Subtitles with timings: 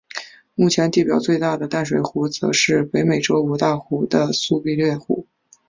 [0.55, 5.27] 目前地表上最大的淡水湖则是北美洲五大湖区的苏必略湖。